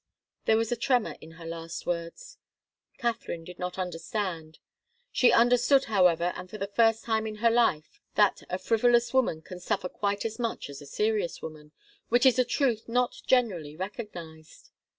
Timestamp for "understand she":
3.77-5.31